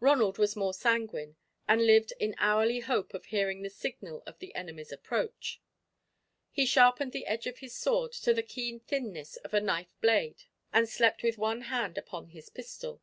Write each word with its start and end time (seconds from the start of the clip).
Ronald 0.00 0.38
was 0.38 0.56
more 0.56 0.72
sanguine, 0.72 1.36
and 1.68 1.84
lived 1.84 2.14
in 2.18 2.34
hourly 2.38 2.80
hope 2.80 3.12
of 3.12 3.26
hearing 3.26 3.60
the 3.60 3.68
signal 3.68 4.22
of 4.24 4.38
the 4.38 4.54
enemy's 4.54 4.92
approach. 4.92 5.60
He 6.50 6.64
sharpened 6.64 7.12
the 7.12 7.26
edge 7.26 7.46
of 7.46 7.58
his 7.58 7.76
sword 7.76 8.12
to 8.12 8.32
the 8.32 8.42
keen 8.42 8.80
thinness 8.80 9.36
of 9.36 9.52
a 9.52 9.60
knife 9.60 9.94
blade, 10.00 10.44
and 10.72 10.88
slept 10.88 11.22
with 11.22 11.36
one 11.36 11.60
hand 11.68 11.98
upon 11.98 12.28
his 12.28 12.48
pistol. 12.48 13.02